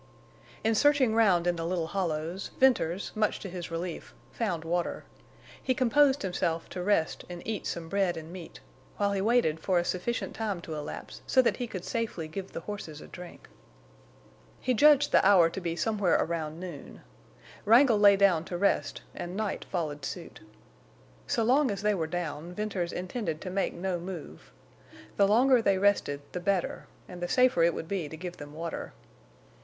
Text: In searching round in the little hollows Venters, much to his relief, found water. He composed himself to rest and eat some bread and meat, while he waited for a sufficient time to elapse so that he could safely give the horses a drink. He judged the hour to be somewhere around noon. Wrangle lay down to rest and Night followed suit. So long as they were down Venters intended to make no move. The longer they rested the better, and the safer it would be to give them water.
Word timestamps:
In 0.63 0.73
searching 0.73 1.13
round 1.13 1.45
in 1.45 1.57
the 1.57 1.63
little 1.63 1.85
hollows 1.85 2.49
Venters, 2.59 3.11
much 3.13 3.37
to 3.41 3.49
his 3.51 3.69
relief, 3.69 4.15
found 4.31 4.65
water. 4.65 5.03
He 5.61 5.75
composed 5.75 6.23
himself 6.23 6.67
to 6.69 6.81
rest 6.81 7.23
and 7.29 7.45
eat 7.45 7.67
some 7.67 7.87
bread 7.87 8.17
and 8.17 8.33
meat, 8.33 8.61
while 8.97 9.11
he 9.11 9.21
waited 9.21 9.59
for 9.59 9.77
a 9.77 9.85
sufficient 9.85 10.33
time 10.33 10.59
to 10.61 10.73
elapse 10.73 11.21
so 11.27 11.39
that 11.43 11.57
he 11.57 11.67
could 11.67 11.85
safely 11.85 12.27
give 12.27 12.51
the 12.51 12.61
horses 12.61 12.99
a 12.99 13.05
drink. 13.05 13.47
He 14.59 14.73
judged 14.73 15.11
the 15.11 15.23
hour 15.23 15.51
to 15.51 15.61
be 15.61 15.75
somewhere 15.75 16.15
around 16.15 16.59
noon. 16.59 17.01
Wrangle 17.63 17.99
lay 17.99 18.15
down 18.15 18.43
to 18.45 18.57
rest 18.57 19.03
and 19.13 19.37
Night 19.37 19.65
followed 19.65 20.03
suit. 20.03 20.39
So 21.27 21.43
long 21.43 21.69
as 21.69 21.83
they 21.83 21.93
were 21.93 22.07
down 22.07 22.55
Venters 22.55 22.91
intended 22.91 23.39
to 23.41 23.51
make 23.51 23.75
no 23.75 23.99
move. 23.99 24.51
The 25.17 25.27
longer 25.27 25.61
they 25.61 25.77
rested 25.77 26.21
the 26.31 26.39
better, 26.39 26.87
and 27.07 27.21
the 27.21 27.27
safer 27.27 27.61
it 27.61 27.75
would 27.75 27.87
be 27.87 28.09
to 28.09 28.17
give 28.17 28.37
them 28.37 28.55
water. 28.55 28.93